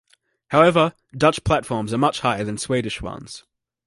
However, 0.47 0.95
Dutch 1.15 1.43
platforms 1.43 1.93
are 1.93 1.97
much 1.99 2.21
higher 2.21 2.43
than 2.43 2.57
Swedish 2.57 3.03
ones. 3.03 3.43